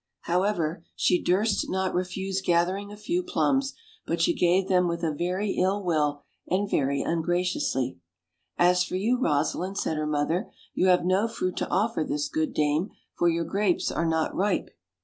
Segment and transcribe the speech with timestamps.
[0.21, 0.87] However, OLD, OLD FAIRY TALES.
[0.87, 3.75] gj she durst not refuse gathering a few plums,
[4.07, 7.99] but she gave them with a very ill will, and very ungraciously.
[8.57, 12.51] "As for you, Rosalind," said her mother, "you have no fruit to offer this good
[12.51, 14.71] dame, for your grapes are not ripe.